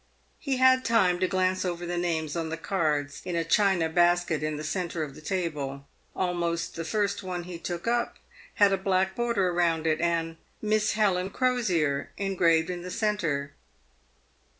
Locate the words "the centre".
4.57-5.03, 12.81-13.53